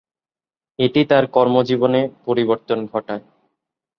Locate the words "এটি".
0.79-1.01